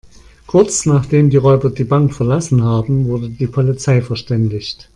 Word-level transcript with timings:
Kurz, 0.47 0.87
nachdem 0.87 1.29
die 1.29 1.37
Räuber 1.37 1.69
die 1.69 1.83
Bank 1.83 2.15
verlassen 2.15 2.63
haben, 2.63 3.05
wurde 3.05 3.29
die 3.29 3.45
Polizei 3.45 4.01
verständigt. 4.01 4.89